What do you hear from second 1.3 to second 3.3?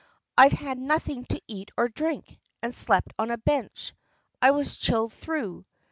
eat or to drink, and slept on